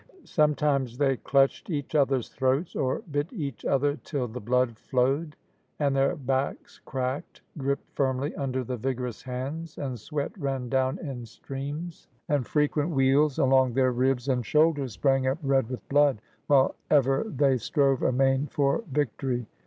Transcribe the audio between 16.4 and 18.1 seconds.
while ever they strove